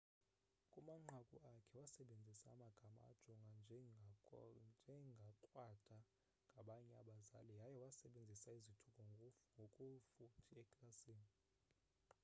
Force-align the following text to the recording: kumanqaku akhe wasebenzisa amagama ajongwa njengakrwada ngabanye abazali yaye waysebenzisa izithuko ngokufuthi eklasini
kumanqaku 0.73 1.37
akhe 1.55 1.73
wasebenzisa 1.81 2.45
amagama 2.55 3.01
ajongwa 3.11 3.55
njengakrwada 3.59 5.97
ngabanye 6.53 6.93
abazali 7.01 7.53
yaye 7.61 7.75
waysebenzisa 7.81 8.49
izithuko 8.59 8.99
ngokufuthi 9.67 10.61
eklasini 10.69 11.29